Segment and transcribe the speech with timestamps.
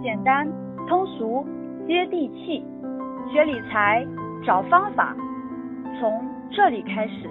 [0.00, 0.46] 简单、
[0.86, 1.44] 通俗、
[1.88, 2.64] 接地气，
[3.32, 4.06] 学理财
[4.46, 5.16] 找方法，
[5.98, 7.28] 从这里开始。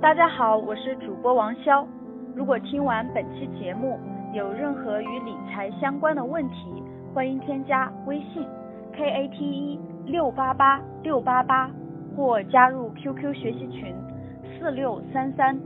[0.00, 1.86] 大家好，我是主播王潇。
[2.34, 3.96] 如果听完本期节目
[4.34, 6.82] 有任何与理财相关的问题，
[7.14, 8.44] 欢迎添加微信
[8.92, 11.70] k a t e 六八八六八八，
[12.16, 13.94] 或加入 QQ 学习群
[14.58, 15.56] 四六三三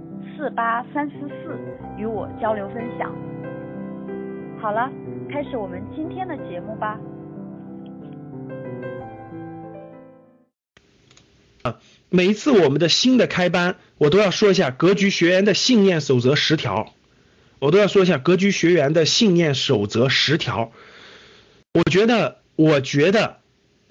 [0.43, 1.57] 四八三四四，
[1.97, 3.15] 与我交流分享。
[4.61, 4.91] 好了，
[5.31, 6.99] 开始我们今天的节目吧。
[11.63, 11.79] 啊，
[12.11, 16.93] 每一次我们的新的开班，我都要说一下格局学员的信念守则十条，
[17.61, 20.73] 我都要说一下格局学员的信念守则十条。
[21.73, 23.37] 我觉得，我觉得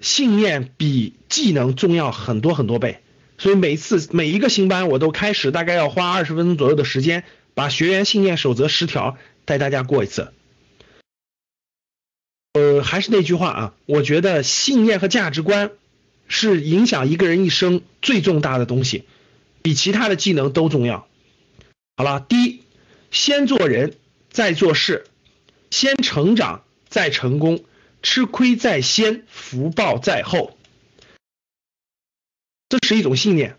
[0.00, 3.01] 信念比技能重要很多很多倍，
[3.42, 7.24] 所以每次每一个新班我都开始大概要花二十分钟左右的时间，
[7.54, 10.32] 把学员信念守则十条带大家过一次。
[12.52, 15.72] 呃，还是那句话啊，我觉得信念和价值观。
[16.28, 19.04] 是影响一个人一生最重大的东西，
[19.60, 21.06] 比其他的技能都重要。
[21.96, 22.62] 好了，第一，
[23.10, 23.96] 先做人
[24.30, 25.04] 再做事，
[25.70, 27.64] 先成长再成功，
[28.02, 30.56] 吃亏在先，福报在后，
[32.72, 33.56] 这是一种信念。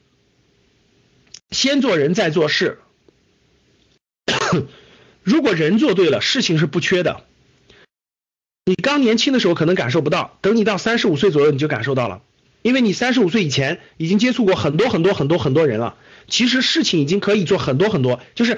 [1.51, 2.79] 先做人再做事，
[5.21, 7.23] 如果人做对了，事情是不缺的。
[8.65, 12.23] 你刚年轻的时候可能感受不到，等你到三十五岁左右，你就感受到了。
[12.63, 15.95] 因为你三十五岁以前已经接触过很多很多很多很多人了，
[16.27, 18.19] 其实事情已经可以做很多很多。
[18.33, 18.57] 就是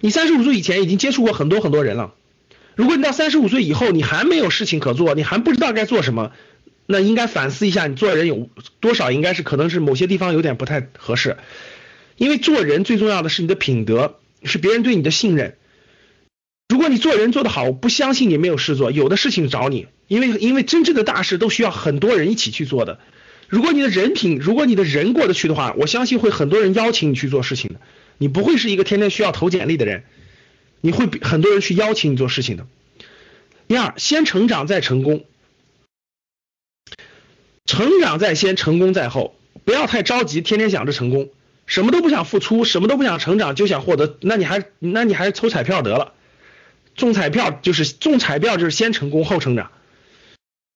[0.00, 2.12] 你三十五岁以前已经接触过很多很多人了，
[2.74, 6.32] 如果你到三十五岁以后你还没有事情可做，你还不知道该做什么，
[6.86, 8.48] 那应该反思一下，你做人有
[8.80, 11.36] 多少应该是可能是某些地方有点不太合适。
[12.16, 15.56] 因为做人最重要的是你的品德，是别人对你的信任。
[16.68, 23.00] 如果你做人做得好，我不相信你没有事做，有的事情找你，因为因为真正的大事都需要很多人一起去做的。
[23.48, 27.80] 如果你的人品，如果你的人过得去的话，我相信会很多人邀请你去做事情的。
[28.18, 30.04] 你不会是一个天天需要投简历的人，
[30.80, 32.66] 你会很多人去邀请你做事情的。
[33.68, 35.24] 第二，先成长再成功，
[37.64, 41.30] 成长在先，成功在后，不要太着急，天天想着成功，
[41.66, 46.12] 什么都不想付出，什么都不想成长，就想获得，那你还那你还是抽彩票得了，
[46.94, 49.70] 中彩票就是中彩票就是先成功后成长。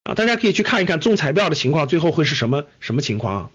[0.05, 3.51] 啊，大家可以去看一看中彩票的情况，最后会是什么什么情况啊？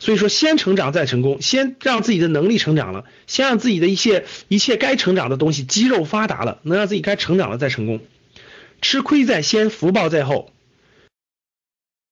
[0.00, 8.00] 所以说，先成长再成功，先让自己的能力成长了，先让自己的一切一切该成长的东西肌肉发达了，能让自己该成长了再成功。
[8.82, 10.50] 吃亏在先，福报在后。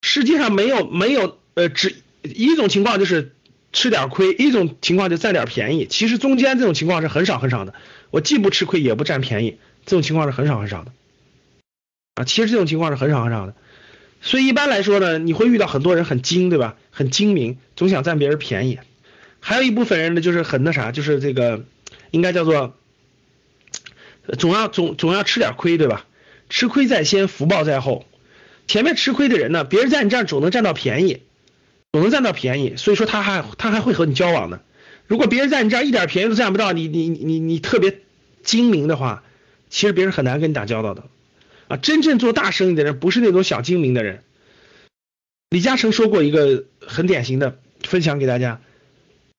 [0.03, 3.34] 世界上没有没有呃，只一种情况就是
[3.72, 5.86] 吃点亏，一种情况就占点便宜。
[5.86, 7.75] 其实中间这种情况是很少很少的，
[8.10, 10.92] 我既不吃亏也不占便宜，这种情况是很少很少的。
[12.14, 13.54] 啊，其实这种情况是很少很少的，
[14.20, 16.76] 所以一般来说呢，你会遇到很多人很精，对吧？
[16.91, 18.80] 很精明，总想占别人便宜。
[19.41, 21.65] 还有一部分人呢，就是很那啥，就是这个
[22.10, 22.76] 应该叫做
[24.38, 26.06] 总要总总要吃点亏，对吧？
[26.48, 28.04] 吃亏在先，福报在后。
[28.68, 31.22] 前面吃亏的人呢，别人在你这儿总能占到便宜，
[31.90, 34.62] 总能占到便宜，所以说他还他还会和你交往的。
[35.06, 37.98] 如果别人在你这儿一点便宜都占不到，你你你你特别
[38.44, 39.24] 精明的话，
[39.70, 41.04] 其实别人很难跟你打交道的。
[41.68, 44.22] 啊，真正做大生意的人不是那种小精明的人。
[45.50, 48.60] 李嘉诚说过一个很典型的分享给大家，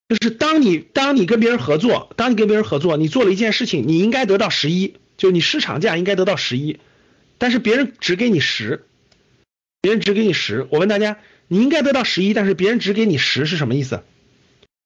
[0.07, 6.79] 就是当你当你跟别人合作，当你跟别人合作，你做了一件事情，你应该得到十一，就你市场价应该得到十一，
[7.37, 8.85] 但是别人只给你十，
[9.81, 10.67] 别人只给你十。
[10.71, 14.03] 我问大家，你应该得到十一，但是别人只给你十是什么意思？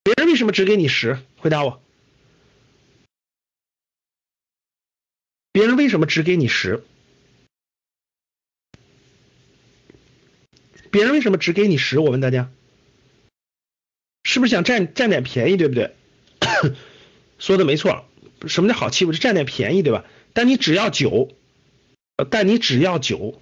[0.03, 1.19] 别人为什么只给你十？
[1.37, 1.81] 回答我。
[5.51, 6.83] 别人为什么只给你十？
[10.91, 11.99] 别人为什么只给你十？
[11.99, 12.51] 我问大家，
[14.23, 15.95] 是不是想占占点便宜，对不对？
[17.39, 18.05] 说的没错，
[18.47, 19.13] 什么叫好欺负？
[19.13, 20.05] 是占点便宜，对吧？
[20.33, 21.29] 但你只要九，
[22.29, 23.41] 但你只要九，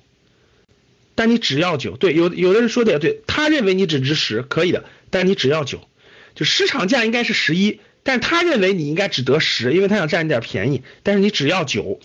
[1.16, 5.88] 但你只要九，对，有有的人说的也对，他认为你只值十，可以的，但你只要九，
[6.36, 12.00] 就市场价应该是十一，但他认为你应该只得十，因为他想占你点便宜，但是你只要九，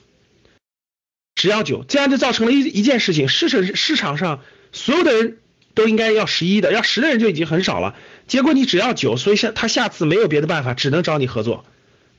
[1.34, 4.42] 只要九，这样就造成了一一件事情，市场市场上。
[4.72, 5.38] 所有的人
[5.72, 7.96] 都应该要十一的，要十的人就已经很少了。
[8.26, 11.64] 结果你只要九，所以下他下次没有别的办法，只能找你合作，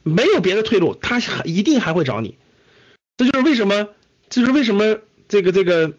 [0.01, 2.35] 没有别的退路，他一定还会找你。
[3.17, 3.89] 这就是为什么，
[4.29, 4.97] 这就是为什么
[5.27, 5.93] 这个这个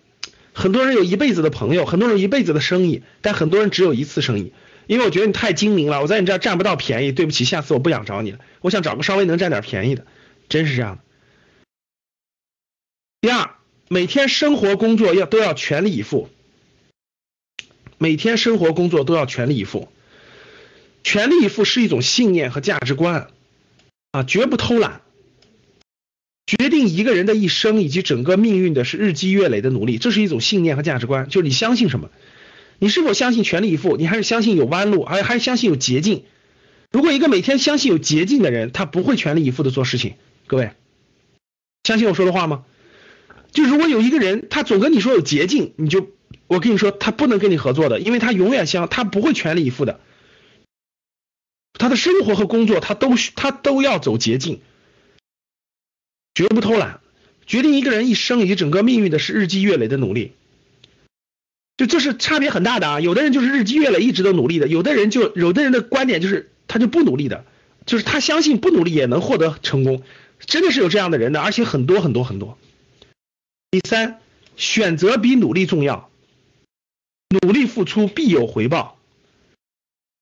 [0.58, 4.52] 很多人有一辈子的朋友，很多人一辈子的生意，但很多人只有一次生意。
[4.88, 10.05] 因为我觉得你太精明了，我在你这儿占不到便宜，对不起，下次我不想找你了，我想找个稍微能占点便宜的。
[10.49, 11.02] 真是这样的。
[13.20, 13.50] 第二，
[13.88, 16.28] 每天生活工作要都要全力以赴，
[17.96, 19.93] 每天生活工作都要全力以赴，
[21.05, 23.28] 全力以赴是一种信念和价值观
[24.10, 25.02] 啊，绝不偷懒。
[26.48, 32.08] 决定一个人的一生以及整个命运的是日积月累的努力，这是一种信念和价值观，就是你相信什么，
[32.78, 36.22] 你是否相信全力以赴，你还是相信有弯路，还还是相信有捷径？
[36.90, 40.14] 如果一个每天相信有捷径的人，他不会全力以赴的做事情。
[40.46, 40.70] 各位，
[41.84, 42.64] 相信我说的话吗？
[43.52, 46.08] 就如果有一个人，他总跟你说有捷径，你就
[46.46, 50.00] 我跟你说，他不能跟你合作的，因为他永远相，他不会全力以赴的，
[51.74, 54.62] 他的生活和工作他都他都要走捷径。
[56.38, 57.00] 绝不偷懒，
[57.49, 60.35] 决定一个人一生以及整个命运的是日积月累的努力，
[61.76, 63.00] 就这是差别很大的啊！
[63.00, 67.44] 有的人就是日积月累一直都努力的，有的人就有的人的观点就是他就不努力的，
[67.87, 70.05] 就是他相信不努力也能获得成功，
[70.38, 72.56] 真的是有这样的人的，而且很多很多很多。
[73.73, 74.20] 第三，
[74.56, 76.08] 选择比努力重要，
[77.43, 78.96] 努力付出必有回报，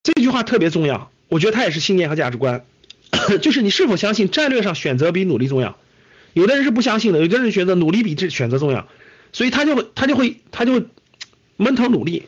[0.03, 2.65] 这句话特别重要，我觉得它也是信念和价值观，
[3.43, 5.79] 就是你是否相信战略上选择比努力重要。
[6.37, 8.87] 有的人是不相信的，有的人觉得努力比这选择重要，
[9.33, 10.85] 所以他就会他就会他就会
[11.57, 12.25] 闷头努力，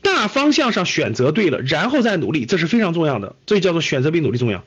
[0.00, 4.64] 大方向上选择对了，然后再努力，这是非常重要的，这叫做选择比努力重要。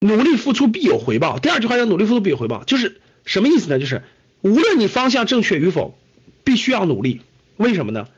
[0.00, 1.38] 努力付出必有回报。
[1.38, 3.78] 第二句话叫努力付出必有回报，就是什么意思呢？
[3.78, 4.02] 就是
[4.42, 5.98] 无论你方向正确与否，
[6.44, 7.22] 必须要努力。
[7.56, 8.08] 为什么呢？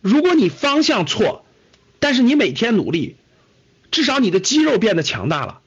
[0.00, 1.44] 如果你方向错，
[2.00, 3.14] 但是你每天努力，
[3.92, 5.60] 至少你的肌肉变得强大了。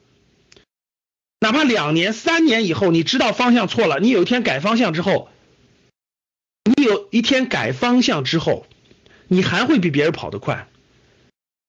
[1.40, 5.28] 哪怕两年、三年以后，你知道方向错了，你有一天改方向之后，
[6.64, 8.66] 你有一天改方向之后，
[9.28, 10.68] 你还会比别人跑得快，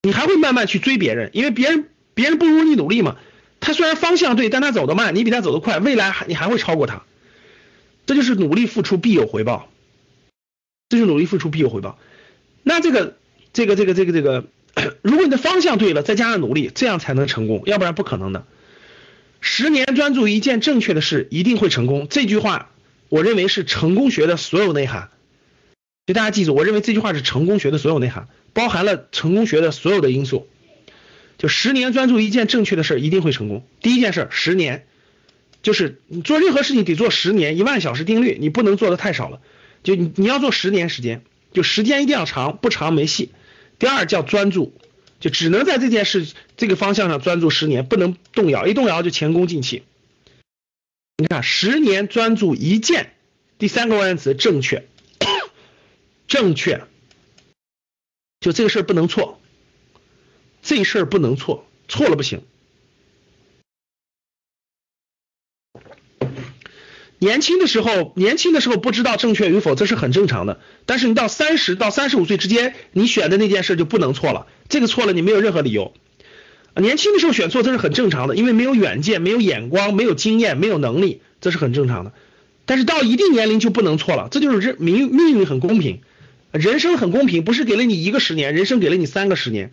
[0.04, 3.18] 你还会慢慢去追别人，因为别人别人不如你努力嘛。
[3.60, 7.04] 他虽然方向对，但他走得慢，你比他走得快，未来还你还会超过他。
[8.06, 9.68] 这就是努力付出必有回报，
[10.88, 12.00] 这就是努力付出必有回报。
[12.64, 13.18] 那这个
[13.52, 14.46] 这个这个这个这个，
[15.02, 18.46] 如果你的方向对了，再加上努力，这样才能成功，要不然不可能的。
[19.42, 22.08] 十年专注一件正确的事，一定会成功。
[22.10, 22.70] 这句话，
[23.10, 25.10] 我认为是成功学的所有内涵。
[26.06, 30.48] 就大家记住，我认为这句话是成功学的所有内涵，包含了成功学的所有的因素。
[31.38, 33.66] 就十年专注一件正确的事，一定会成功。
[33.82, 34.88] 第一件事，十年，
[35.62, 39.40] 就是你做任何事情得做十年，一万小时定律，你不能做的太少了。
[39.84, 41.22] 就你你要做十年时间，
[41.54, 43.32] 就时间一定要长，不长没戏。
[43.78, 44.74] 第二叫专注。
[45.20, 46.28] 就只能在这件事
[46.58, 49.84] 这个方向上专注十年，不能动摇，一动摇就前功尽弃。
[51.18, 53.14] 你看，十年专注一件，
[53.58, 54.88] 第三个关键词正确，
[56.28, 56.84] 正确，
[58.40, 59.42] 就这个事儿不能错，
[60.62, 62.44] 这事儿不能错，错了不行。
[67.20, 70.60] 年轻的时候，年轻的时候不知道正确与否，这是很正常的。
[70.86, 74.46] 但是你到三十到三十五岁之间，你选的那件事就不能错了。
[74.70, 75.94] 这个错了，你没有任何理由。
[76.76, 82.14] 年轻的时候选错，这是很正常的，因为没有远见、没有眼光、没有经验、没有能力，这是很正常的。
[82.68, 86.02] 但是到一定年龄就不能错了，这就是人命命运很公平，
[86.52, 89.72] 人生很公平，不是给了你一个十年，人生给了你三个十年，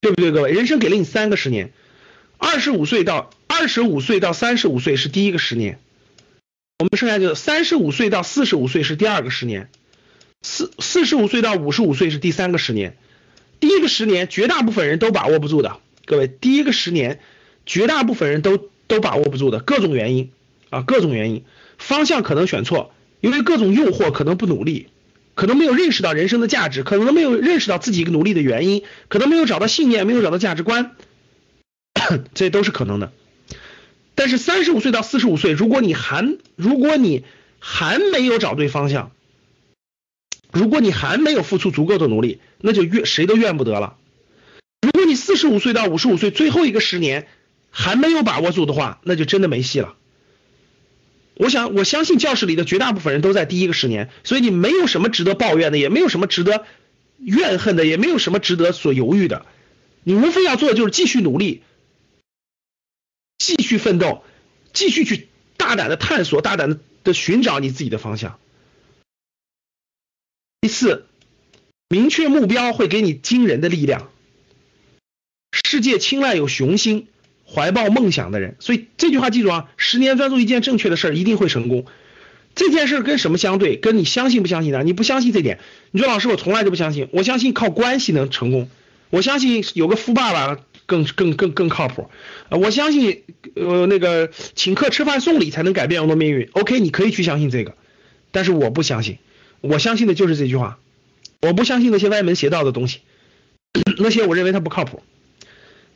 [0.00, 0.50] 对不对，各位？
[0.50, 1.70] 人生给了你三个十年，
[2.38, 5.78] 二十五岁到二十五岁到三十五岁是第一个十年。
[6.80, 9.68] 我们剩下就三十五岁到四十五岁是第二个十年，
[10.40, 12.96] 四四十五岁到五十五岁是第三个十年。
[13.60, 17.20] 第一个十年绝大部分人都把握不住的，各位，第一个十年
[17.66, 20.30] 绝大部分人都都把握不住的，各种原因
[20.70, 21.44] 啊，各种原因，
[21.76, 24.88] 方向可能选错，因为各种诱惑可能不努力，
[25.34, 30.96] 可能没有认识到人生的价值，可能没有认识到自己一个努力的原因，可能没有找到信念，没有找到价值观，
[32.32, 33.12] 这都是可能的。
[34.20, 37.24] 但是三十五岁到四十五岁，如果你还如果你
[37.58, 39.12] 还没有找对方向，
[40.52, 43.96] 如果你还没有付出足够的努力，那就怨谁都怨不得了。
[44.82, 47.28] 如果你四十五岁到五十五岁最后一个十年
[47.70, 49.94] 还没有把握住的话，那就真的没戏了。
[51.36, 56.66] 我想我相信教室里的绝大部分人都在第一个十年，所以你没有什么值得抱怨的，也没有什么值得
[57.16, 59.46] 怨恨的，也没有什么值得所犹豫的。
[60.04, 61.62] 你无非要做的就是继续努力。
[63.40, 64.22] 继续奋斗，
[64.74, 68.38] 继续去大胆的探索，大胆的的寻找你自己的方向。
[70.60, 71.06] 第四，
[71.88, 74.10] 明确目标会给你惊人的力量。
[75.64, 77.08] 世界青睐有雄心、
[77.46, 81.86] 怀抱梦想的人，所以这句话记住啊，十年专注一件正确的事儿，一定会成功。
[82.54, 83.78] 这件事跟什么相对？
[83.78, 84.82] 跟你相信不相信呢？
[84.84, 85.60] 你不相信这点，
[85.92, 88.68] 你说老师，我从来就不相信，我相信靠关系能成功，
[89.08, 90.62] 我相信有个富爸爸。
[90.90, 92.10] 更更更更靠谱。
[92.48, 93.22] 呃，我相信
[93.54, 96.50] 呃那个请客吃饭送礼才能改变我的命运。
[96.52, 97.76] OK，你可以去相信这个，
[98.32, 99.18] 但是我不相信，
[99.60, 100.80] 我相信的就是这句话，
[101.40, 102.98] 我不相信那些歪门邪道的东西，
[103.98, 105.04] 那些我认为它不靠谱。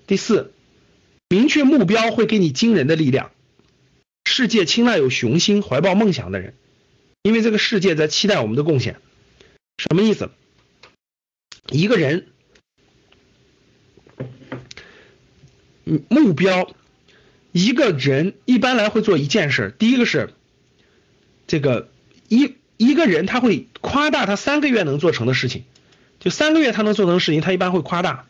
[0.07, 0.53] 第四，
[1.29, 3.33] 明确目标会给你惊人的力量。
[4.25, 6.55] 世界青睐有雄心、怀抱梦想的人，
[7.23, 8.97] 因为这个世界在期待我们的贡献。
[9.77, 10.31] 什么意思？
[11.71, 12.27] 一个人，
[15.85, 16.71] 嗯目标，
[17.53, 19.75] 一个人一般来会做一件事。
[19.79, 20.31] 第一个是，
[21.47, 21.89] 这个
[22.29, 25.65] 一一个人他会夸大他三个月能做成的事情，
[26.21, 28.27] 就三个月他能做成的事情，他一般会夸大。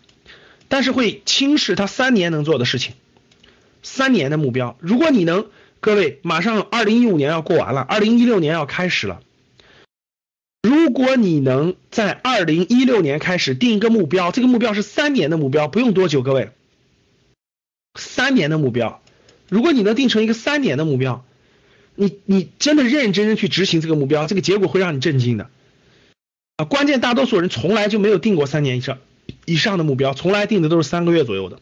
[0.67, 2.95] 但是会轻视他三年能做的事情，
[3.83, 4.77] 三年的目标。
[4.81, 5.47] 如果你能，
[5.79, 9.21] 各位，马上二零一五年要过完了，二零一六年要开始了。
[10.63, 16.49] 如果你能在二零一六年开始定一个目标，这个目标是三年的目标，不用多久，各位，
[17.95, 19.03] 三年的目标。
[19.49, 21.25] 如果你能定成一个三年的目标，
[21.95, 25.51] 你你真的认认真真去执行这个目标，这个结果会让你震惊的。
[26.57, 28.99] 啊，关键大多数人从来就没有定过三年以上。
[29.47, 31.59] 以上的目标从来定的都是三个月左右的，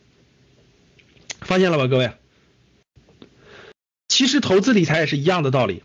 [1.41, 2.13] 发现了吧，各位？
[4.09, 5.83] 其实投资理财也是一样的道理。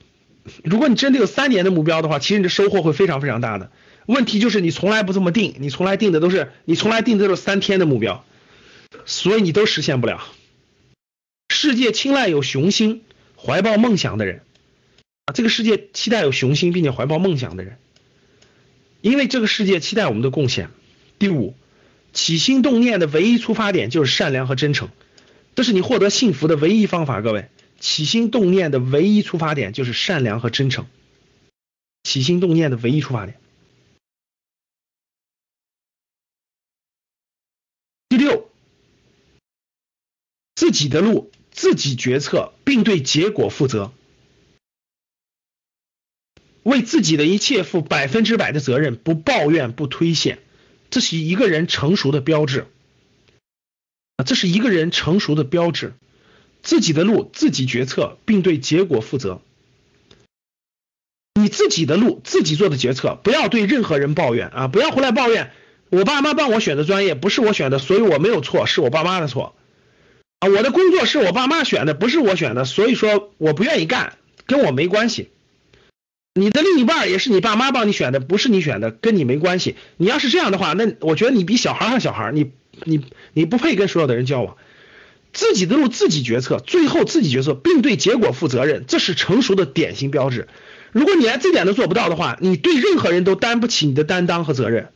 [0.64, 3.72] 如果你真的有三年的目标的话，其实你的收获会非常非常大的。
[4.06, 8.24] 问题就是你从来不这么定，你从来定的都是你从来定的都是三天的目标，
[9.06, 10.24] 所以你都实现不了。
[11.60, 13.04] 世界青睐有雄心、
[13.36, 14.44] 怀抱梦想的人
[15.26, 17.80] 啊，这个世界期待有雄心并且怀抱梦想的人，
[19.02, 20.70] 因为这个世界期待我们的贡献。
[21.18, 21.56] 第五。
[22.14, 24.90] 起心动念的唯一出发点就是善良和真诚，
[25.54, 27.22] 这是你获得幸福的唯一方法。
[27.22, 27.50] 各位，
[27.80, 30.88] 起心动念的唯一出发点就是善良和真诚。
[32.04, 33.40] 起心动念的唯一出发点。
[38.10, 38.50] 第六，
[40.56, 43.92] 自己的路自己决策，并对结果负责，
[46.62, 50.38] 为自己的一切负百分之百的责任，不抱怨，不推卸。
[50.92, 52.68] 这是一个人成熟的标志
[54.18, 54.24] 啊！
[54.24, 55.96] 这是一个人成熟的标志，
[56.62, 59.42] 自己的路自己决策，并对结果负责。
[61.34, 64.68] 你自己的路自己做的决策，不要对任何人抱怨啊！
[64.68, 65.52] 不要回来抱怨，
[65.90, 69.56] 我爸妈帮我选的专业不是我选的，所以我没有错，是我爸妈的错
[70.40, 70.50] 啊！
[70.50, 74.14] 我的工作是我爸妈选的，不是我选的，所以说我不愿意干，
[74.46, 75.30] 跟我没关系。
[76.36, 79.76] 你的另一半也是你爸妈帮你选的，不是你选的，跟你没关系。
[79.98, 82.52] 你要是这样的话，那我觉得你比小孩还小孩，你
[82.84, 83.04] 你
[83.34, 84.58] 你不配跟所有的人交往。
[85.34, 90.48] 自己的路自己决策，最后自己决策，并对结果负责任，这是成熟的典型标志。
[90.92, 94.90] 如果你连这点都做不到的话，你对任何人都担不起你的担当和责任。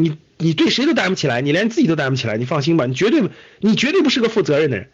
[0.00, 3.28] 你你对谁都担不起来，你连自己都担不起来，你放心吧，你绝对
[3.58, 4.90] 你绝对不是个负责任的人，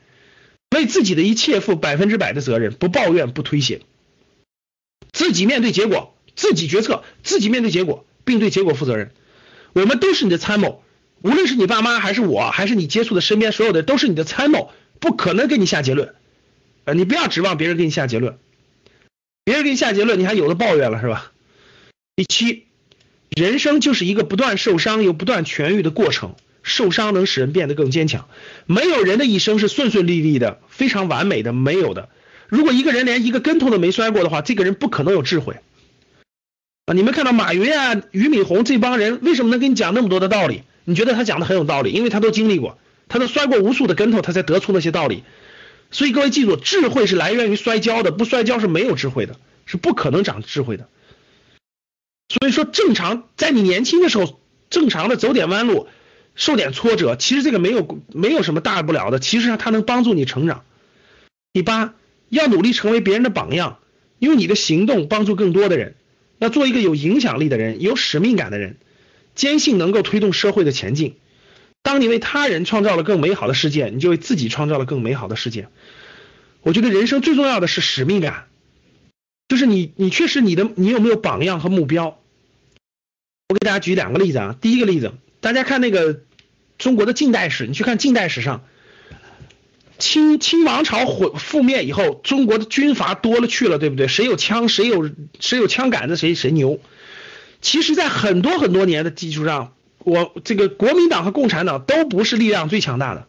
[0.75, 3.83] 为自己的一切负百分之百的责任，不抱怨不推卸。
[5.13, 9.13] 自己面对结果，自己决策，自己面对结果，并对结果负责任。
[9.75, 10.83] 我们都是你的参谋，
[11.21, 16.15] 无论是你爸妈，还是我，还是你接触的身边所有的，都是你的参谋，不可能给你下结论。
[16.85, 18.39] 呃，你不要指望别人给你下结论，
[19.45, 21.33] 别人给你下结论，你还有的抱怨了是吧？
[22.17, 22.67] 第七，
[23.37, 28.29] 人生就是一个不断受伤又不断痊愈的过程，受伤能使人变得更坚强。
[28.67, 32.09] 没有人的一生是顺顺利利的，非常完美的，没有的。
[32.49, 35.57] 如果一个人连一个跟头都没摔过的话，这个人不可能有智慧
[36.87, 36.95] 啊！
[36.95, 40.63] 你们看到马云啊、俞敏洪这帮人为什么能给你讲那么多的道理？
[40.85, 45.25] 你觉得他讲的很有道理，因为他都经历过，他都摔过无数的跟头，他才得出那些道理。
[45.91, 49.37] 所以各位记住，智慧是来源于摔跤的，不摔跤是没有智慧的，
[49.67, 50.89] 是不可能长智慧的。
[52.29, 54.41] 所以说，正常在你年轻的时候，
[54.71, 55.89] 正常的走点弯路，
[56.35, 60.65] 受点挫折，其实这个没有没有什么大不了的，其实上它能帮助你成长。
[61.53, 61.95] 第八。
[62.31, 63.79] 要努力成为别人的榜样，
[64.19, 65.95] 用你的行动帮助更多的人。
[66.39, 68.79] 要做一个有影响力的人，有使命感的人，
[69.37, 71.17] 坚信能够推动社会的前进。
[71.83, 75.69] 当你为他人创造了更美好的世界，你就为自己创造了更美好的世界。
[76.63, 78.47] 我觉得人生最重要的是使命感，
[79.49, 82.19] 就是你，你确实你的，你有没有榜样和目标？
[83.49, 84.57] 我给大家举两个例子啊。
[84.61, 86.21] 第一个例子，大家看那个
[86.79, 88.65] 中国的近代史，你去看近代史上。
[89.97, 94.09] 清清王朝毁覆灭以后，中国的军阀多了去了，对不对？
[94.09, 95.09] 谁有枪，谁有
[95.39, 96.81] 谁有枪杆子，谁谁牛。
[97.61, 103.29] 其实，在很多很多年的基础上，我这个国民党和共产党都不是力量最强大的，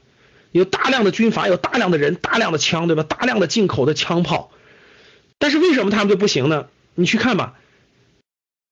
[0.52, 3.04] 有大量的军阀，有大量的人，大量的枪，对吧？
[3.04, 4.50] 大量的进口的枪炮。
[5.46, 6.66] 但是为什么他们就不行呢？
[6.96, 7.54] 你去看吧，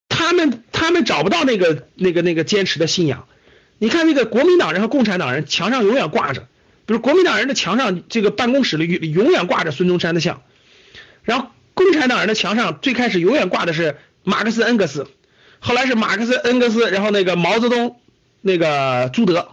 [0.09, 3.27] 他们他们找不到那个那个那个坚持的信仰。
[3.77, 6.47] 你看那个国民党人和共产党人墙上永远挂着，
[6.87, 10.41] 比如国民党人的墙上这个办公室里永远挂着孙中山的像，
[11.21, 15.05] 然后共产党人的墙上最开始永远挂的是马克思恩格斯，
[15.59, 18.01] 后来是马克思恩格斯，然后那个毛泽东，
[18.41, 19.49] 那个朱德，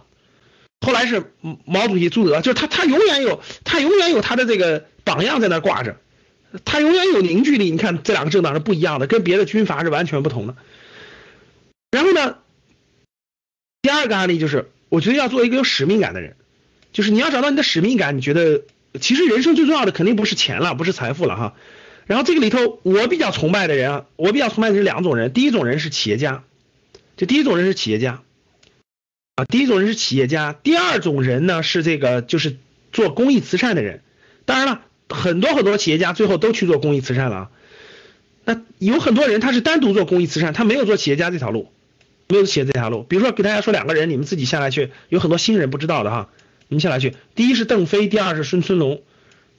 [0.83, 1.31] 后来是
[1.65, 5.97] 毛主席朱德，就是他他永远有他永远有他的这个榜样在那挂着，
[6.65, 7.71] 他永远有凝聚力。
[7.71, 10.55] 你看这两个政党是不一样的，跟别的军阀是完全不同的。
[11.91, 12.37] 然后呢？
[13.81, 16.35] 第二个案例就是，我觉得要做一个有使命感的人，
[16.93, 18.15] 就是你要找到你的使命感。
[18.15, 18.61] 你觉得，
[18.99, 21.55] 其实人生最重要的肯定不是钱了，不是财富了哈。
[22.05, 25.33] 然后这个里头，我比较崇拜的人啊，我比较崇拜的是两种人。
[25.33, 26.43] 第一种人是企业家，
[27.17, 28.21] 这第一种人是企业家
[29.35, 30.53] 啊，第一种人是企业家。
[30.53, 32.57] 第二种人呢是这个就是
[32.91, 34.01] 做公益慈善的人。
[34.45, 34.81] 当然了，
[35.21, 37.51] 很多很多企业家最后都去做公益慈善了啊。
[38.43, 41.71] 那有很多人他是单独做公益慈善，他没有做企业家这条路。
[42.27, 46.29] 没有写这条路，比如说给大家说两个人，你们自己下来去，有很多新人不知道的哈，
[46.69, 49.01] 你们下来去，第一是邓飞，第二是孙春龙，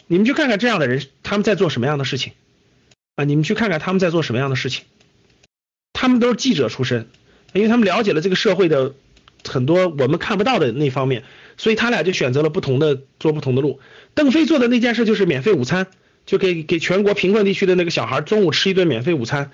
[0.06, 2.32] 你们去看看这样的人他们在做什么样的事情
[3.14, 3.24] 啊？
[3.24, 4.84] 你们去看看他们在做什么样的事情，
[5.92, 7.10] 他们都是记者出身，
[7.52, 8.94] 因为他们了解了这个社会的
[9.48, 11.24] 很多我们看不到的那方面，
[11.56, 13.80] 所以他俩就选择了不同的做不同的路。
[14.14, 15.86] 邓飞做的那件事就是免费午餐，
[16.26, 19.50] 就给给全国贫困地区的那个小孩中午吃一顿免费午餐，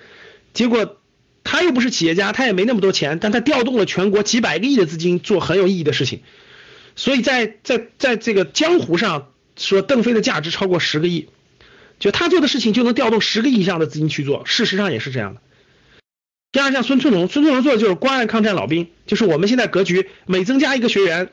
[0.53, 0.95] 结果。
[1.41, 6.19] 他又不是企业家，他也没那么多钱，但他调动了全国几百个亿的资金做很有意义的事情，
[6.95, 11.29] 所以在在在这个江湖上说邓飞的价值超过十个亿，
[11.97, 15.41] 就他做的事情就能调动十个亿以上的资金去做，事实上也是这样的。
[16.51, 21.29] 第二，像孙春龙，孙春龙做的就是关爱抗战老兵，就是我们现在格局每增加一个学员，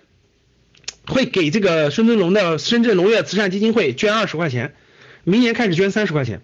[1.06, 4.74] 会给这个孙春龙的深圳龙跃慈善基金会捐二十块钱，
[5.24, 6.42] 明年开始捐三十块钱，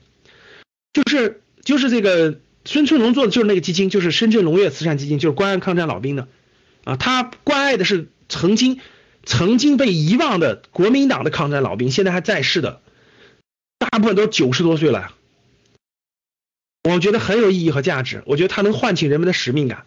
[0.93, 2.39] 就是就是这个。
[2.65, 6.29] 孙春龙做的就是那个基金，就是深圳龙跃慈善基金，就是关爱抗战老兵的
[6.85, 6.95] 啊。
[6.95, 8.79] 他关爱的是曾经
[9.25, 12.81] 曾经被遗忘的国民党的抗战老兵，现在还在世的，
[13.81, 15.13] 大部分都九十多岁了。
[16.83, 19.85] 我觉得很有意义和价值，我觉得他能唤起人们的使命感，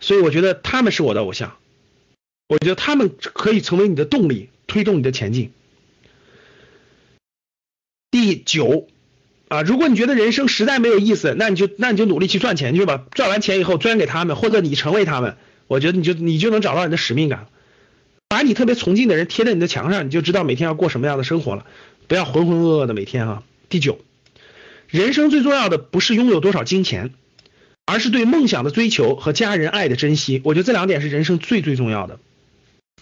[0.00, 1.56] 所以我觉得他们是我的偶像。
[2.48, 5.52] 我觉得他们可以成为你的动力，推动你的前进。
[8.10, 8.88] 第九。
[9.48, 15.36] 啊，如果你觉得人生实在没有意思，那你就那你就努力去赚钱去吧，赚完钱以后捐给他们，或者你成为他们，
[15.68, 17.46] 我觉得你就你就能找到你的使命感，
[18.26, 21.66] 把你特别崇敬的人贴在你的墙上，你就知道每天要过什么样的生活了，
[22.08, 23.42] 不要浑浑噩噩的每天啊。
[23.68, 23.98] 第九，
[24.88, 27.14] 人生最重要的不是拥有多少金钱，
[27.86, 32.18] 而是对梦想的追求和家人爱的珍惜，我觉得这两点是人生最最重要的。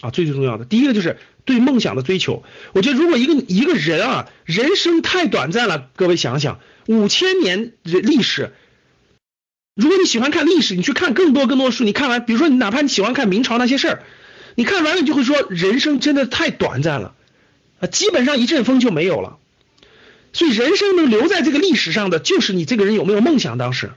[0.01, 0.64] 啊，最最重要的。
[0.64, 1.18] 第一个就是。
[1.45, 8.53] 对梦想的追求，我觉得如果一个一个人啊，人生太短暂了，各位想想，五千年历史，
[9.75, 14.03] 如果你喜欢看历史，你去看更多更多书，你看完，比如说你哪怕你喜欢看明朝那些事儿，
[14.55, 17.16] 你看完了你就会说，人生真的太短暂了，
[17.81, 19.40] 啊，基本上一阵风就没有了，
[20.33, 23.92] 所以人生能留在这个历史上的，就是你这个人有没有梦想，当时。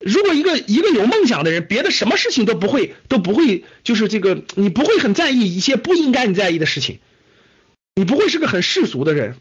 [0.00, 6.98] 如果一个一个有梦想的人，别的什么事情都不会都不会，就是这个你不会很在意一些不应该你在意的事情，
[7.94, 9.36] 你不会是个很世俗的人，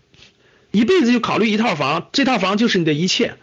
[0.72, 3.36] 一辈子就考虑一套房，这套房就是你的一切，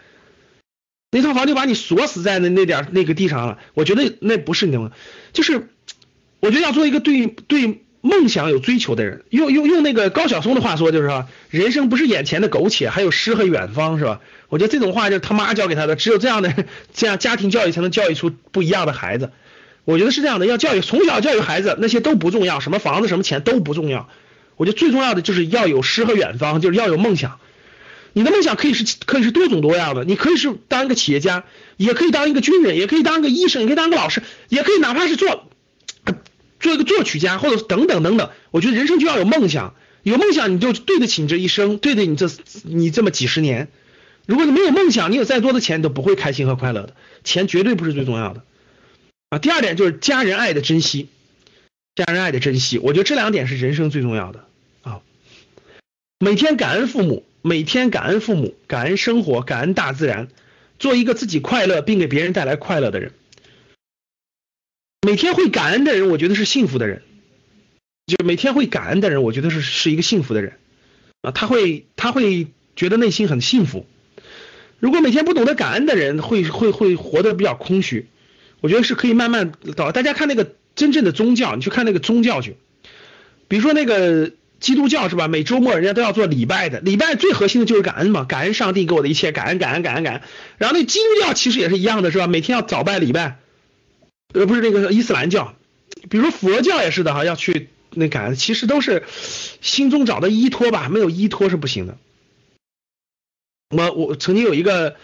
[1.11, 3.59] 那套房就把你锁死在那那点那个地上了。
[3.75, 4.93] 我觉得那不是你的，
[5.35, 5.69] 就是
[6.39, 14.21] 我觉得要做一个对对梦想有追求的人，用用用那个高晓松的话说就是说，人生不是眼前的苟且，还有诗和远方，是吧？
[14.49, 19.31] 我觉得这种话就是他妈教给他的，只有这样的 这样家庭教育才能教育出不一样的孩子。
[19.85, 24.09] 我觉得是这样的，要教育从小教育孩子，那些都不重要，什么房子什么钱都不重要。
[24.57, 27.39] 我觉得最重要的就是要有诗和远方，就是要有梦想。
[28.13, 31.45] 你的梦想可以是可以是多种多样的，你可以是当一个企业家，
[31.77, 35.50] 也可以当一个军人，也可以当一个医生，也可以当个老师，也可以哪怕是做
[36.61, 38.31] 做一个作曲家，或者等等等等。
[38.51, 42.29] 我觉得人生就要有梦想，有梦想你就对得起你这一生，对得起你这
[42.65, 43.69] 你这么几十年。
[44.27, 46.95] 如果你没有梦想，你有再多的钱都不会开心和快乐的。
[47.25, 48.45] 钱绝对不是最重要的
[49.31, 49.39] 啊。
[49.39, 51.09] 第二点就是家人爱的珍惜，
[51.97, 54.45] 家人爱的珍惜，我觉得这两点是人生最重要的
[54.83, 55.01] 啊。
[56.19, 60.29] 每天感恩父母，每天感恩父母，感恩生活，感恩大自然，
[60.79, 63.13] 做一个自己快乐并给别人带来快乐的人。
[65.03, 67.03] 每天会感恩的人，我觉得是幸福的人。
[68.07, 70.55] 就每天会感恩的人，我觉得是是一个幸福的人
[71.23, 71.31] 啊。
[71.31, 73.87] 他会他会觉得内心很幸福。
[74.79, 78.09] 如果每天不懂得感恩的人，会会会活得比较空虚。
[78.61, 82.57] 我觉得是可以慢慢到大家看那个真正的宗教，你去看那个宗教去。
[83.49, 85.29] 比如说那个基督教是吧？
[85.29, 90.23] 每周末人家都要做礼拜的，礼拜最核心的就是感恩嘛，感恩上帝给我的一切，感恩感恩感恩感恩。
[90.59, 92.27] 然后那基督教其实也是一样的，是吧？
[92.27, 93.39] 每天要早拜礼拜。
[94.33, 95.55] 呃，不是那个伊斯兰教，
[96.09, 99.05] 比如佛教也是的哈，要去那感恩，其实都是
[99.61, 101.97] 心中找的依托吧，没有依托是不行的。
[103.71, 104.97] 我我曾经有一个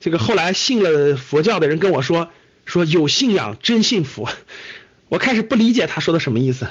[0.00, 2.30] 这个后来信了佛教的人跟我说，
[2.64, 4.28] 说有信仰真幸福。
[5.08, 6.68] 我开始不理解他说的什么意思。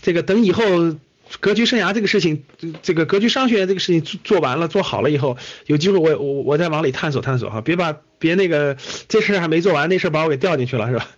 [0.00, 0.96] 这个等以后
[1.40, 2.44] 格局生涯这个事情，
[2.82, 8.76] 这个格局商学院这个事情做做完了，做好了以后，有机会我我我再往里探索探索哈，别把别那个
[9.08, 11.08] 这事还没做完，那事把我给掉进去了是吧？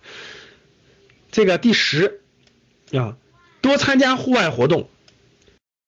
[1.31, 2.21] 这个第十
[2.91, 3.17] 啊，
[3.61, 4.89] 多参加户外活动，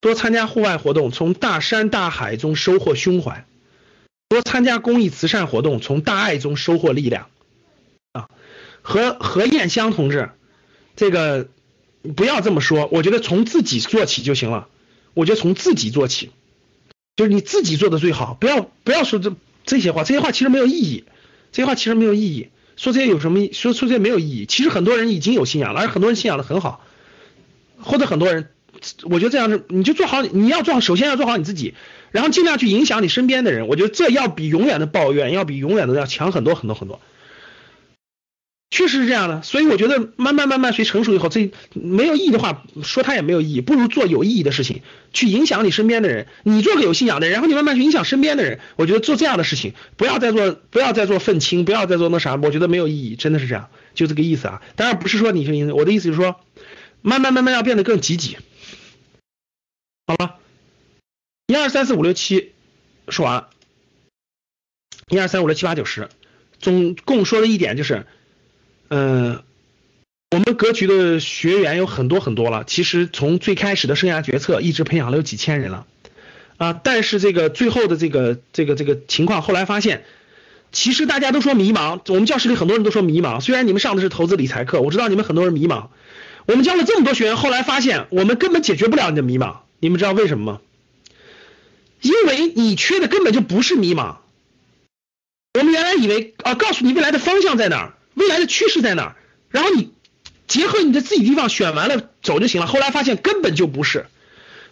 [0.02, 3.46] 多参加户外活动，从大山大海中收获胸怀。
[4.30, 7.30] 多参加公益慈善活动，从大爱中收获力量
[8.12, 8.30] 啊！
[8.84, 10.30] 和何燕香同志，
[10.96, 11.48] 这个
[12.16, 14.68] 不要这么说，我觉得从自己做起就行了。
[15.14, 16.30] 我觉得从自己做起，
[17.16, 18.38] 就是你自己做的最好。
[18.40, 19.36] 不要不要说这
[19.66, 21.04] 这些话，这些话其实没有意义，
[21.52, 22.50] 这些话其实没有意义。
[22.78, 23.50] 说这些有什么？
[23.52, 24.46] 说说这些没有意义。
[24.46, 26.86] 其实很多人已经有信仰了，而很多人信仰的很好，
[27.82, 28.50] 或者很多人。
[29.04, 31.74] 我觉得这样是，你就做好，你要做好，首先要做好你自己，
[32.12, 33.68] 然后尽量去影响你身边的人。
[33.68, 37.02] 我觉得这要比永远的抱怨，要比永远的要强很多很多很多。
[38.72, 46.28] 确实是这样的，所以我觉得慢慢慢慢随成熟以后，这没有意义的话说它也没有意义，不如做有意义的事情，去影响你身边的人。
[46.44, 48.60] 你做个有信仰的人，然后你慢慢去影响身边的人。
[48.76, 54.62] 我觉得做这样的事情，不要再做，不要再做愤青，不要再做那啥，我觉得没有意义，真的是这样，就这个意思啊。
[54.76, 56.40] 当然不是说你是，我的意思就是说，
[57.02, 58.38] 慢慢慢慢要变得更积极。
[60.06, 60.36] 好了，
[61.48, 62.52] 一二三四五六七
[63.08, 63.50] 说完了，
[65.10, 66.10] 一二三五六七八九十，
[66.60, 68.06] 总共说了一点就是，
[68.90, 69.42] 嗯，
[70.32, 75.86] 我们格局的学员有很多很多了，其实从最开始的生涯决策一直培养了有几千人了
[76.58, 80.04] 啊，但是这个最后的这个这个这个情况，后来发现，
[80.72, 85.88] 其实大家都说迷茫，我们教室里很多人都说迷茫，虽然你们上的是投资理财课，我知道你们很多人迷茫，
[86.48, 89.58] 我们教了这么多学员，后来发现我们根本解决不了你的迷茫。
[89.80, 90.62] 你们知道为什么吗？
[92.02, 94.18] 因为你缺的根本就不是迷茫。
[95.54, 99.16] 我们原来以为啊，告诉你未来的方向在哪儿，未来的趋势在哪儿，
[99.50, 99.92] 然后你
[100.48, 102.68] 结合你的自己地方选完了走就行了。
[102.68, 104.06] 后来发现根本就不是，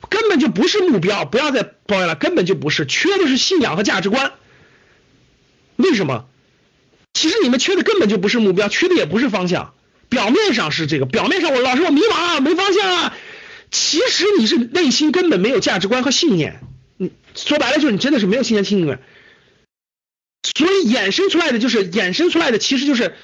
[0.09, 4.33] 根本就不是目标，不要再抱怨了，根本就不是，缺的是信仰和价值观。
[5.77, 6.25] 为什么？
[7.13, 9.73] 其实你们缺的根本就不是目标，缺的也不是方向。
[10.09, 13.17] 表面上是这个，表面上我老师我迷茫啊，没方向啊。
[13.71, 16.61] 其实你是内心根本没有价值观和信念，
[16.95, 18.99] 你说白了就是你真的是没有信念信念，
[20.55, 23.15] 所以衍生出来的就是衍生出来的其实就是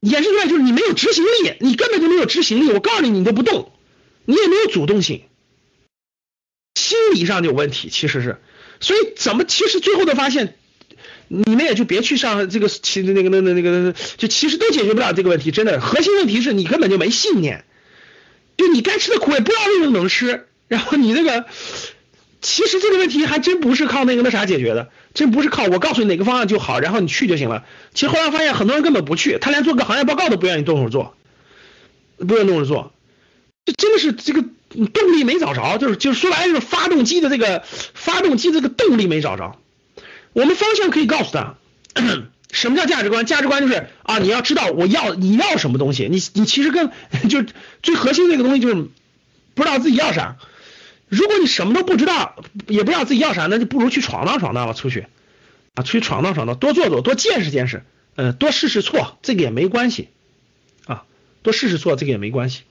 [0.00, 2.70] 演示出来就是你没有执行力，你根本就没有执行力。
[2.72, 3.72] 我告诉你，你都不动，
[4.24, 5.22] 你也没有主动性，
[6.74, 7.88] 心理上有问题。
[7.90, 8.38] 其实是，
[8.80, 10.56] 所以怎么其实最后的发现，
[11.26, 15.50] 你们也就别去上这个其那个那那那个，就其实都解决不了这个问题。
[15.50, 17.64] 真的，核心问题是你根本就没信念。
[18.56, 21.46] 就你该吃的苦也不知道为什么能吃，然后你那个，
[22.40, 27.64] 其实这个问题还真不是靠那个那啥解决的，真不是靠我告诉你哪个方案就好，然后你去就行了。
[27.94, 31.16] 其实后来发现很多人根本不去，他连做个行业报告都不愿意动手做，
[32.18, 32.92] 不愿动手做，
[33.64, 39.56] 这真的是这个动力没找着，就是就是说白了就是发动机的这个发动机这个动力没找着。
[40.32, 41.56] 我们方向可以告诉他。
[42.50, 43.26] 什么叫价值观？
[43.26, 46.08] 价值观就是啊，你要知道我要你要什么东西。
[46.10, 46.90] 你你其实跟
[47.28, 47.44] 就
[47.82, 48.74] 最核心那个东西就是
[49.54, 50.36] 不知道自己要啥。
[51.08, 55.06] 如果你什么都不知道，也不知道自己要啥，那就不如去闯荡闯荡吧，出去
[55.74, 57.82] 啊，出去闯荡闯荡，多做做，多见识见识，
[58.14, 60.08] 呃，多试试错，这个也没关系
[60.86, 61.04] 啊，
[61.42, 62.62] 多试试错，这个也没关系。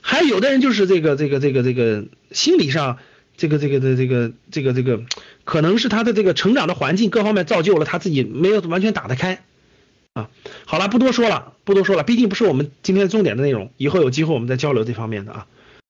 [0.00, 2.98] 还有的人就是这个这个这个这个心理上。
[3.38, 5.02] 这个这个的这个这个这个，
[5.44, 9.42] 可能是他的这个成长的环境各方面造就了他自己没有完全打得开
[10.14, 10.30] 啊。
[10.64, 15.46] 好了，不多说了，不多说了，毕竟不是我们今天重点的内容，以后有机会我们再交流这方面的啊。